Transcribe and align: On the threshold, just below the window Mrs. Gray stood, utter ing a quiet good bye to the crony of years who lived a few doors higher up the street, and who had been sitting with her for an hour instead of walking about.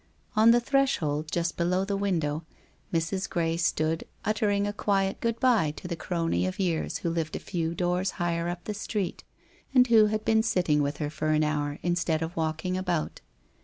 On 0.35 0.49
the 0.49 0.59
threshold, 0.59 1.31
just 1.31 1.57
below 1.57 1.85
the 1.85 1.95
window 1.95 2.43
Mrs. 2.91 3.29
Gray 3.29 3.55
stood, 3.55 4.03
utter 4.25 4.49
ing 4.49 4.65
a 4.65 4.73
quiet 4.73 5.19
good 5.19 5.39
bye 5.39 5.75
to 5.77 5.87
the 5.87 5.95
crony 5.95 6.47
of 6.47 6.57
years 6.59 6.97
who 6.97 7.09
lived 7.11 7.35
a 7.35 7.39
few 7.39 7.75
doors 7.75 8.09
higher 8.17 8.49
up 8.49 8.63
the 8.63 8.73
street, 8.73 9.23
and 9.75 9.85
who 9.85 10.07
had 10.07 10.25
been 10.25 10.41
sitting 10.41 10.81
with 10.81 10.97
her 10.97 11.11
for 11.11 11.29
an 11.33 11.43
hour 11.43 11.77
instead 11.83 12.23
of 12.23 12.35
walking 12.35 12.75
about. 12.75 13.21